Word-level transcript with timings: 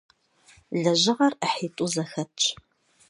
Лэжьыгъэр 0.81 1.33
ӏыхьитӏу 1.39 1.87
зэхэтщ. 1.93 2.43